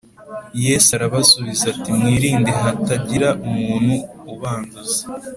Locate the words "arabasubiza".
0.97-1.65